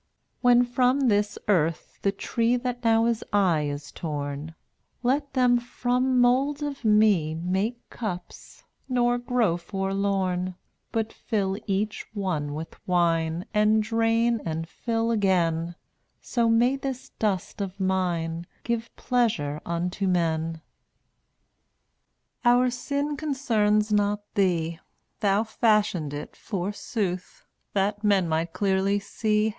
[0.41, 4.55] 192 When from this earth the tree That now is I is torn,
[5.03, 10.55] Let them from mould of me Make cups, nor grow forlorn,
[10.91, 15.75] But fill each one with wine And drain and fill again;
[16.19, 20.63] So may this dust of mine Give pleasure unto men.
[22.43, 24.81] 0un<$ 1 93 Our sin concerns not Thee, (J3ttt&t
[25.19, 27.45] Thou fashioned it, forsooth,
[27.75, 29.49] „That men might clearly see v!>